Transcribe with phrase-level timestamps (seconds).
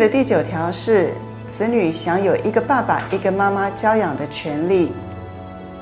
[0.00, 1.12] 的第九条是
[1.46, 4.92] 子女享有一个爸爸、一个妈妈教养的权利。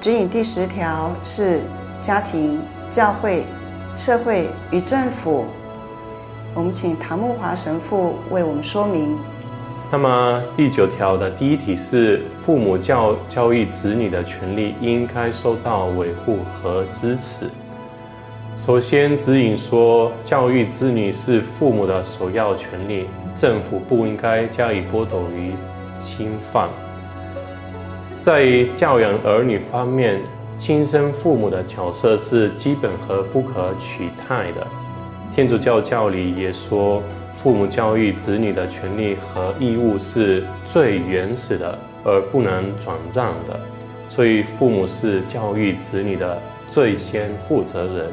[0.01, 1.61] 指引第十条是
[2.01, 2.61] 家庭、
[2.91, 3.45] 教会、
[3.97, 5.45] 社会与政府。
[6.53, 9.17] 我们请唐木华神父为我们说明。
[9.89, 17.49] 那么第九条的第一题是父母教教育子女的权利应该受到维护和支持。
[18.59, 25.53] 首先，指引说教育子女是父母的首要权利，政府不应该加以剥夺与
[25.97, 26.69] 侵犯。
[28.21, 30.21] 在教养儿女方面，
[30.59, 34.67] 亲生父母的角色是基本和不可取代的。
[35.33, 37.01] 天主教教理也说。
[37.37, 43.61] 父母教育子女的权利和义务是最原始的，而不能转让的，
[44.11, 46.37] 所以父母是教育子女的
[46.69, 48.11] 最先负责人。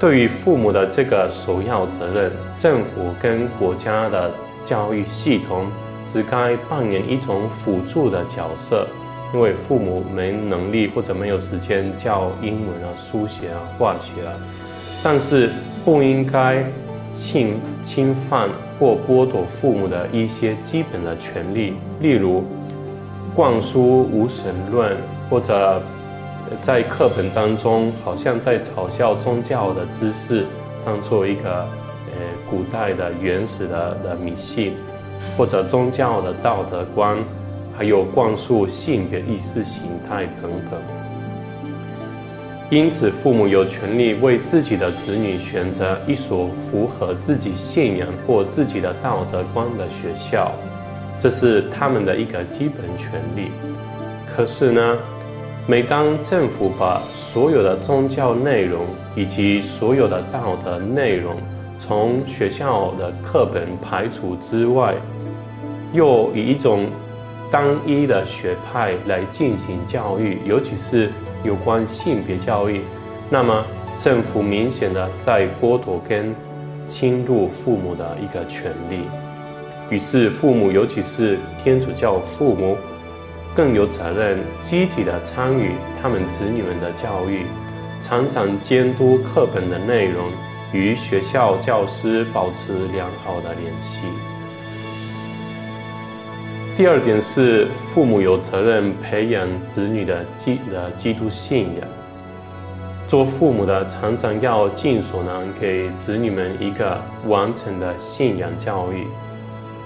[0.00, 4.32] 对于父母的这个首要责任，政府跟国家的
[4.64, 5.66] 教育系统
[6.06, 8.88] 只该扮演一种辅助的角色，
[9.34, 14.32] 因为父母没能力或者没有时间教英文啊、书写啊、化学啊，
[15.04, 15.50] 但是
[15.84, 16.64] 不应该。
[17.12, 18.48] 侵侵犯
[18.78, 22.44] 或剥夺父母的一些基本的权利，例如
[23.34, 24.96] 灌输无神论，
[25.28, 25.82] 或者
[26.60, 30.44] 在课本当中好像在嘲笑宗教的知识，
[30.84, 32.16] 当做一个呃
[32.50, 34.74] 古代的原始的的迷信，
[35.36, 37.16] 或者宗教的道德观，
[37.76, 40.80] 还有灌输性别意识形态等等。
[42.68, 50.52] 因此，父母有权利为自己的子女选择一所符合自己信仰或自己的道德观的学校，
[51.18, 53.50] 这是他们的一个基本权利。
[54.24, 54.96] 可是呢，
[55.70, 61.36] 每当政府把所有的宗教内容以及所有的道德内容
[61.78, 64.96] 从学校的课本排除之外，
[65.92, 66.86] 又以一种
[67.52, 71.08] 单一的学派来进行教育，尤其是。
[71.42, 72.82] 有关性别教育，
[73.30, 73.64] 那么
[73.98, 76.34] 政府明显的在剥夺跟
[76.86, 79.04] 侵入父母的一个权利。
[79.88, 82.76] 于是父母，尤其是天主教父母，
[83.54, 87.44] 更有责任积极的参与他们子女们的教育，
[88.00, 90.26] 常常监督课本的内容，
[90.72, 94.02] 与学校教师保持良好的联系。
[96.76, 101.88] 第二点是，父母有责任培养子女的基的基督信仰。
[103.06, 106.96] 做父母的常常要尽所能给子女们一个
[107.26, 109.04] 完整的信仰教育，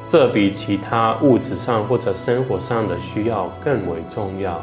[0.08, 4.60] 这比其他物质上或者生活上的需要更为重要。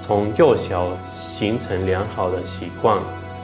[0.00, 2.98] 从幼小形成良好的习惯，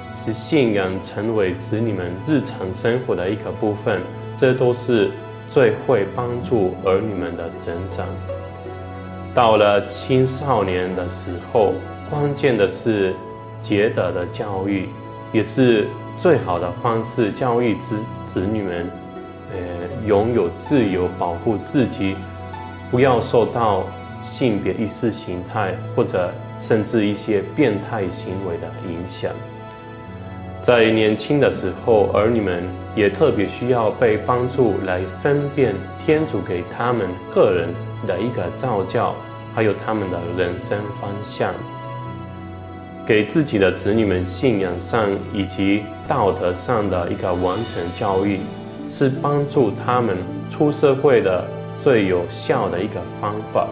[0.08, 4.00] 使信仰成为子女们日常生活的一个部分，
[4.36, 5.10] 这都是。
[5.50, 8.04] 最会帮助儿女们的成长。
[9.32, 11.74] 到了青少年的时候，
[12.10, 13.14] 关键的是
[13.60, 14.88] 洁德的教育，
[15.32, 15.86] 也是
[16.18, 17.94] 最好的方式教育子
[18.26, 18.90] 子女们，
[19.54, 22.16] 呃，拥有自由，保护自己，
[22.90, 23.84] 不要受到
[24.22, 29.30] 性别意识形态或者甚至一些变态行为的影响。
[30.60, 32.62] 在年轻的时候，儿女们
[32.96, 37.68] 也特别需要被帮助来分辨天主给他们个人
[38.06, 39.14] 的一个造教，
[39.54, 41.52] 还有他们的人生方向。
[43.06, 48.40] 给自己的子女们信仰上以及道德上的一个完整教育，
[48.90, 50.16] 是帮助他们
[50.50, 51.44] 出社会的
[51.82, 53.68] 最有效的一个方法。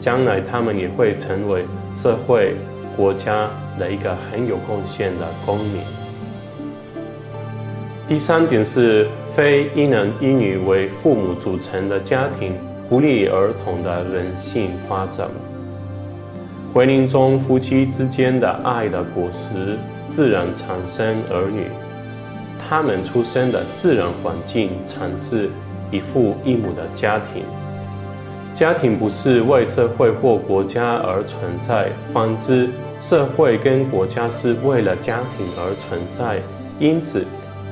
[0.00, 1.64] 将来他们也会成为
[1.96, 2.54] 社会、
[2.94, 3.48] 国家
[3.78, 5.80] 的一个很有贡献的公民。
[8.06, 12.52] 第三点是，非一男一女为父母组成的家庭，
[12.86, 15.26] 不利于儿童的人性发展。
[16.74, 19.78] 婚姻中夫妻之间的爱的果实，
[20.10, 21.62] 自然产生儿女。
[22.68, 25.50] 他们出生的自然环境，才是
[25.90, 27.42] 一父一母的家庭。
[28.54, 32.68] 家庭不是为社会或国家而存在，反之，
[33.00, 36.40] 社会跟国家是为了家庭而存在。
[36.78, 37.24] 因此，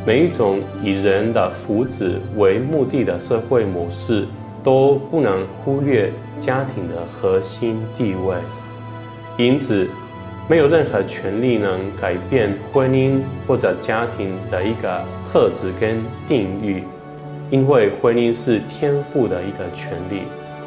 [0.05, 4.27] 每一种以人的福祉为目的的社会模式，
[4.63, 8.37] 都不能忽略家庭的核心地位。
[9.39, 9.89] 因此，
[10.49, 16.83] 没有任何权利能改变婚姻或者家庭的一个特质跟定义，
[17.51, 20.23] 因为婚姻是天赋的一个权利。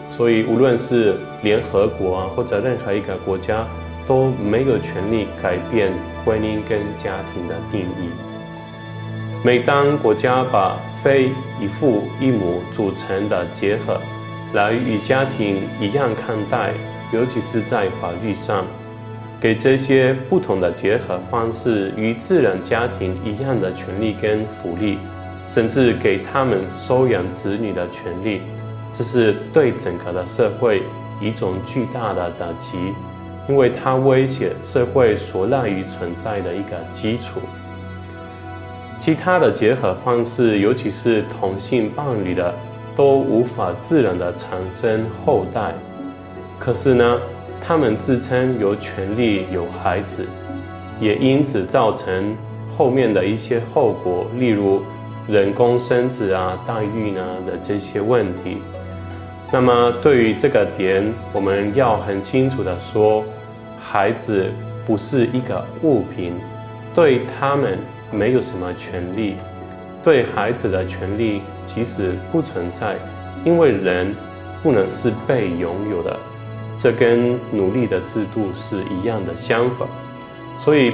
[0.09, 3.67] 所以，无论是联合国啊，或者任何一个国家，
[4.07, 5.91] 都没有权利改变
[6.23, 8.09] 婚姻跟家庭的定义。
[9.43, 13.99] 每当国家把非一父一母组成的结合
[14.53, 16.71] 来与家庭一样看待，
[17.11, 18.65] 尤其是在法律上，
[19.39, 24.97] 给这些不同的结合方式与自然家庭一样的权利跟福利，
[25.47, 28.41] 甚至给他们收养子女的权利，
[28.91, 30.81] 这是对整个的社会
[31.21, 32.77] 一种巨大的打击。
[33.47, 37.39] 因为它威胁社会所赖以存在的一个基础。
[38.99, 42.51] 其他的结合方式，尤其是同性伴侣的，
[42.95, 45.75] 都无法自然的产生后代。
[46.57, 47.19] 可是呢，
[47.67, 50.23] 他们自称有权利有孩子，
[50.99, 52.37] 也因此造成
[52.77, 54.83] 后面的一些后果，例如
[55.27, 58.57] 人工生子啊、代孕呢的这些问题。
[59.51, 63.23] 那么对于这个点，我们要很清楚的说。
[63.77, 64.49] 孩子
[64.83, 66.33] 不是一个物品，
[66.95, 67.77] 对他们
[68.11, 69.35] 没有什么权利，
[70.03, 72.95] 对孩子的权利其实不存在，
[73.43, 74.11] 因为人
[74.63, 76.17] 不能是被拥有的，
[76.77, 79.87] 这跟奴隶的制度是一样的相反。
[80.57, 80.93] 所以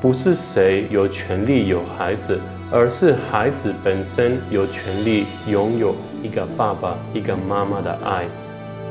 [0.00, 2.40] 不是谁有权利有孩子，
[2.70, 8.26] 而是孩子本身有权利拥有一个爸爸、一个妈妈的爱，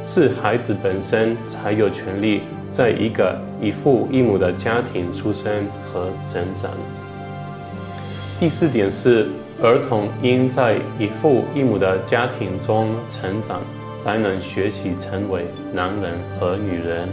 [0.05, 2.41] 是孩子本身才有权利。
[2.71, 5.49] 在一个一父一母的家庭出生
[5.81, 6.69] 和成长。
[8.37, 9.27] 第四点是，
[9.61, 13.61] 儿童应在一父一母的家庭中成长，
[14.06, 17.10] 才能学习成为男人和女人。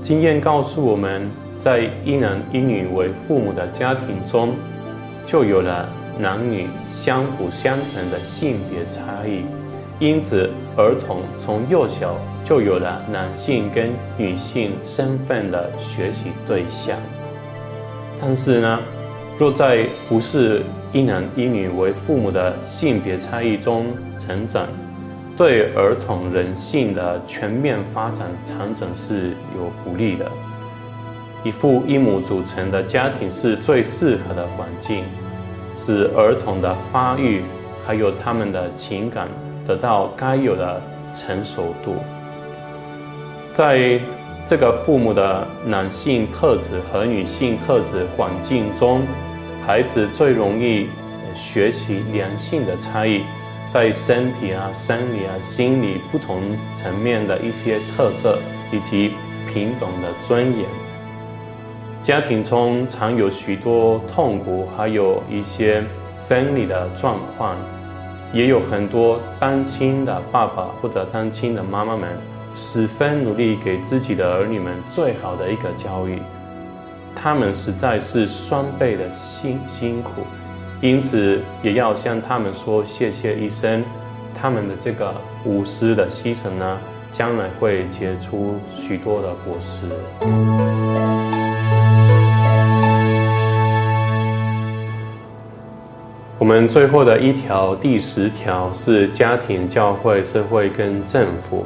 [0.00, 4.50] 经验告诉我们，在一男一女为父母的家庭中，
[5.26, 5.88] 就有了
[6.20, 9.42] 男女相辅相成的性别差异。
[9.98, 12.14] 因此，儿童从幼小
[12.44, 16.96] 就有了男性跟女性身份的学习对象。
[18.20, 18.78] 但是呢，
[19.36, 20.62] 若在不是
[20.92, 23.86] 一男一女为父母的性别差异中
[24.16, 24.68] 成长，
[25.36, 30.30] 对儿童人性的全面发展常常是有不利的。
[31.44, 35.04] 一父一母组成的家庭是最适合的环境，
[35.76, 37.42] 使儿童的发育
[37.86, 39.28] 还有他们的情感。
[39.64, 40.82] 得到该有的
[41.14, 41.94] 成熟度，
[43.54, 44.00] 在
[44.44, 49.02] 这个父母的男性特质和女性特质环境中，
[49.64, 50.88] 孩子最容易
[51.36, 53.22] 学习两性的差异，
[53.66, 56.40] 在身体啊、生理啊、心理不同
[56.74, 58.38] 层面的一些特色，
[58.70, 59.12] 以及
[59.52, 60.66] 平等的尊严。
[62.02, 65.84] 家庭中常有许多痛苦，还有一些
[66.26, 67.56] 分离的状况。
[68.34, 72.08] 也有很多单亲的爸爸或者单亲的妈妈们，
[72.54, 76.18] 十分努力给自己的儿女们最好的一个教育，
[77.14, 80.22] 他们实在是双倍的辛辛苦，
[80.82, 83.84] 因此也要向他们说谢谢一声，
[84.34, 85.14] 他们的这个
[85.44, 86.76] 无私的牺牲呢，
[87.12, 89.86] 将来会结出许多的果实。
[96.36, 101.64] 我们最后的一条，第十条是家庭、教会、社会跟政府。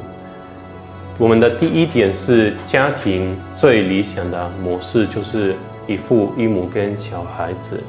[1.17, 5.55] 我们的第一点是家庭最理想的模式，就是
[5.87, 7.81] 一父一母跟小孩子，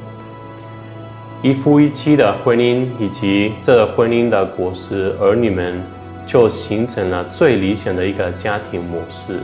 [1.41, 5.81] 一夫一妻的婚姻，以及这婚姻的果实，儿女们
[6.27, 9.39] 就形成了最理想的一个家庭模式。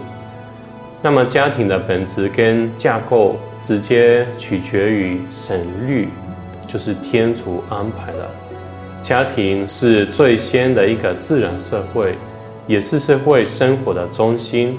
[1.02, 6.10] 那么，家庭的本质跟架构直接取决于神律。
[6.68, 8.30] 就是天主安排的，
[9.02, 12.16] 家庭是最先的一个自然社会，
[12.68, 14.78] 也是社会生活的中心。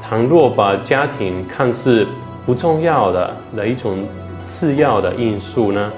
[0.00, 2.06] 倘若把家庭看似
[2.46, 4.06] 不重要的的一种
[4.46, 5.90] 次要的因素呢，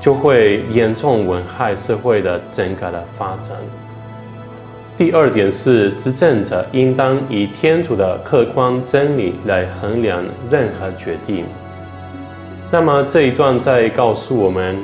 [0.00, 3.56] 就会严重危害社会的整个的发展。
[4.96, 11.44] 第二点是，执政者应当以天主的客观真理来衡量任何决定。
[12.70, 14.76] 那么这一段在告诉我们，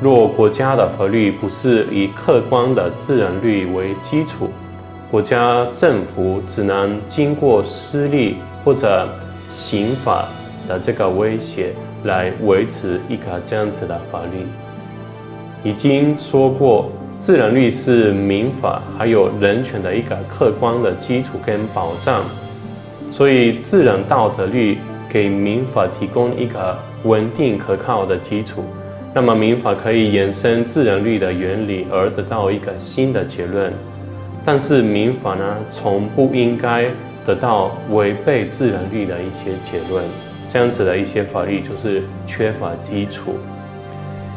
[0.00, 4.50] 若国家的法律不是以客观的自然律为基础，
[5.10, 9.08] 国家政府只能经过私利或者
[9.48, 10.26] 刑法
[10.68, 11.72] 的这个威胁
[12.04, 14.46] 来维持一个这样子的法律。
[15.62, 22.22] 已经说过，自然律是民法还有人权的一个客观的基础跟保障，
[23.10, 24.78] 所以自然道德律
[25.08, 26.78] 给民法提供一个。
[27.04, 28.62] 稳定可靠的基础，
[29.12, 33.72] 那么民法可以延伸自然律的原理而得到一个新的结论。
[34.44, 36.86] 但是民法呢，从不应该
[37.26, 40.04] 得到违背自然律的一些结论。
[40.52, 43.36] 这样子的一些法律就是缺乏基础。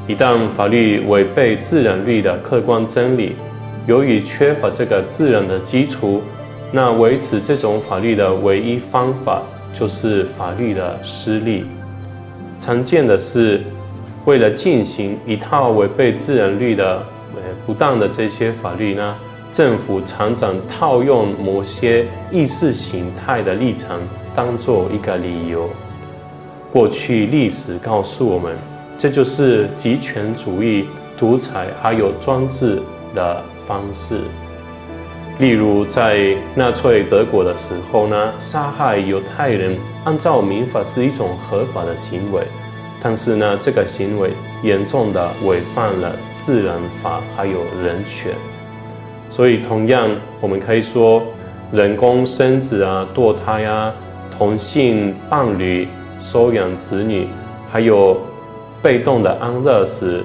[0.07, 3.35] 一旦法律违背自然律的客观真理，
[3.85, 6.21] 由于缺乏这个自然的基础，
[6.71, 9.41] 那维持这种法律的唯一方法
[9.73, 11.65] 就是法律的失利。
[12.57, 13.61] 常见的是，
[14.23, 16.95] 为了进行一套违背自然律的
[17.35, 19.13] 呃不当的这些法律呢，
[19.51, 23.99] 政府常常套用某些意识形态的立场
[24.33, 25.69] 当做一个理由。
[26.75, 28.53] 过去历史告诉我们，
[28.97, 30.85] 这就是极权主义、
[31.17, 32.81] 独裁还有专制
[33.13, 34.19] 的方式。
[35.39, 42.43] 例如，在纳粹德国的时候呢，杀害犹太人按照民法是一种合法的行为，
[43.01, 48.33] 但是呢，这个行为严重的违反了自然法还有人权。
[49.31, 50.09] 所以，同样，
[50.41, 51.23] 我们可以说，
[51.71, 53.93] 人工生殖啊、堕胎啊、
[54.37, 55.87] 同性伴侣、
[56.31, 57.27] 收养子女，
[57.71, 58.17] 还有
[58.81, 60.23] 被动的安乐死，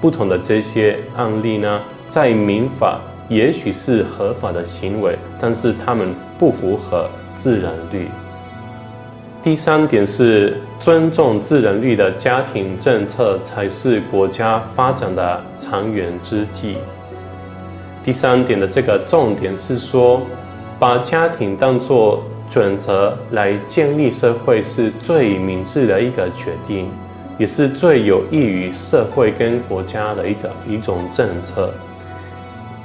[0.00, 2.98] 不同的这些案例呢，在民法
[3.28, 8.08] 也许是合法的行为，但是他们不符合自然律。
[9.42, 16.78] 第三点是尊重自然律的家庭政策才是国家发展的长远之计。
[18.02, 20.22] 第三点的这个重点是说，
[20.78, 26.88] 把家庭当作准则来建立社会是最明智的一个决定，
[27.38, 31.72] 也是最有益于社会跟国家的一种一种政策。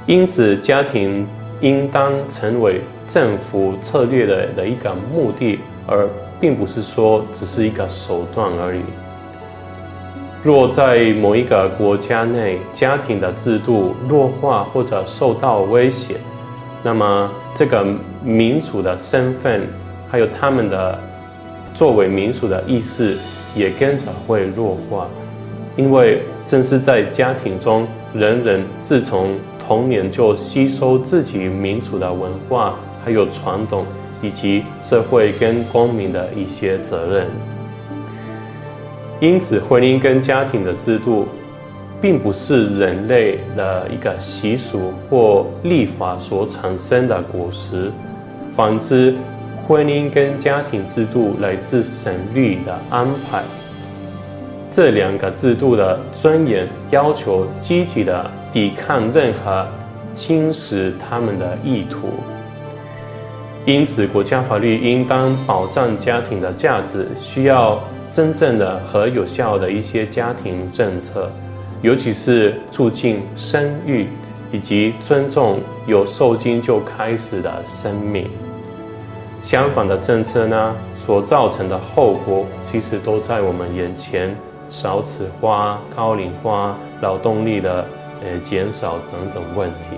[0.06, 1.26] 因此，家庭
[1.60, 6.08] 应当成为政府策略的的一个目的，而
[6.40, 8.80] 并不是说只是一个手段而已。
[10.42, 16.14] 若在某一个国家内，家庭的制度弱化或者受到威胁，
[16.82, 17.86] 那么这个
[18.22, 19.66] 民族的身份，
[20.08, 20.98] 还有他们的
[21.74, 23.16] 作为民族的意识，
[23.54, 25.06] 也跟着会弱化。
[25.76, 33.86] 因为正是在家庭中，人人自从童年就吸收自己民族的文化，还有传统，
[34.20, 37.26] 以及社会跟公民的一些责任。
[39.20, 41.28] 因此，婚姻跟家庭的制度，
[42.00, 47.92] 并不是人类的一个习俗或立法所产生的果实。
[48.56, 49.14] 反之，
[49.66, 53.42] 婚姻跟家庭制度来自神律的安排。
[54.70, 59.66] 这两个制度的尊严要求积极的抵抗任何
[60.12, 62.08] 侵蚀他们的意图。
[63.66, 67.78] 因此，国家法律应当保障家庭的价值，需要。
[68.12, 71.30] 真正的和有效的一些家庭政策，
[71.82, 74.06] 尤其是促进生育
[74.52, 78.26] 以及尊重有受精就开始的生命。
[79.40, 84.36] 相反的政策呢，所造成的后果其实都在我们眼前：
[84.68, 87.86] 少子化、高龄化、劳动力的
[88.22, 89.96] 呃减少等等问题。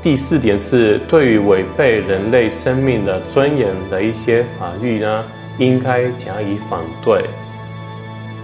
[0.00, 5.24] 第四点是对于违背人类生命的尊严的一些法律呢，
[5.58, 7.24] 应该加以反对。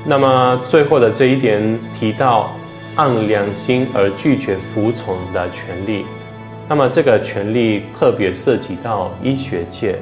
[0.05, 2.53] 那么最后的这一点提到
[2.97, 6.05] 按良心而拒绝服从的权利，
[6.69, 9.99] 那么这个权利特别涉及到医学界。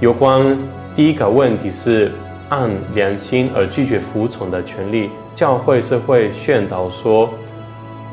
[0.00, 0.58] 有关
[0.94, 2.12] 第一个问题是
[2.48, 7.28] 按良心而拒绝服从的权利，教会是会宣导说，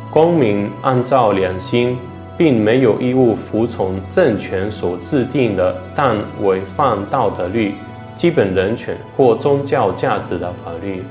[0.09, 1.97] 公民按照良心。
[2.37, 7.73] 并没有义务服从政权所制定的但违反道德律、
[8.19, 11.01] 基本人权或宗教价值的法律。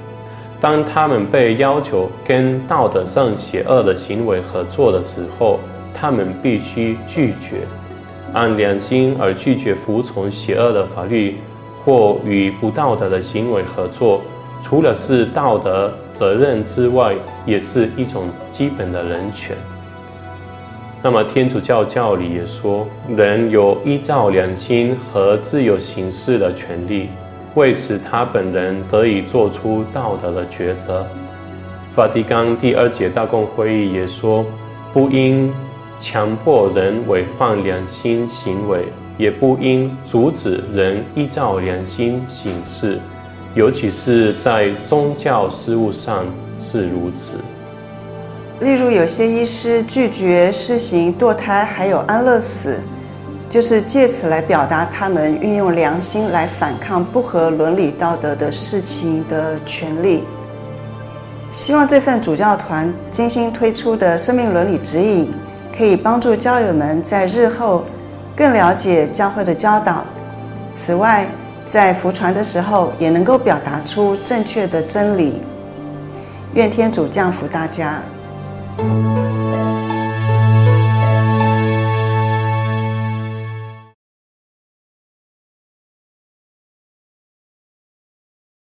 [0.60, 5.58] 当他们被要求跟道德上邪恶的行为合作的时候，
[5.94, 7.62] 他们必须拒绝。
[8.34, 11.38] 按良心而拒绝服从邪恶的法律
[11.82, 14.20] 或与不道德的行为合作，
[14.62, 17.14] 除了是道德责任之外，
[17.46, 19.56] 也是一种基本的人权。
[21.00, 22.86] 那么天主教教理也说，
[23.16, 27.08] 人有依照良心和自由行事的权利，
[27.54, 31.06] 为使他本人得以做出道德的抉择。
[31.94, 34.44] 梵蒂冈第二届大公会议也说，
[34.92, 35.52] 不应
[35.98, 38.84] 强迫人违反良心行为，
[39.16, 42.98] 也不应阻止人依照良心行事，
[43.54, 46.24] 尤其是在宗教事务上
[46.58, 47.38] 是如此。
[48.60, 52.80] 例如，有些医师拒绝施行堕胎，还有安乐死，
[53.48, 60.24] 就是借此来表达他们运用良心来反抗不合伦理道德的事情的权利。
[61.52, 65.32] 希望这份主教团精心推出的生命伦理指引，
[65.76, 67.84] 可以帮助教友们在日后
[68.34, 70.04] 更了解教会的教导。
[70.74, 71.28] 此外，
[71.64, 75.40] 在服传的时候，也能够表达出正确的真理。
[76.54, 78.02] 愿天主降福大家。
[78.78, 79.07] Thank you.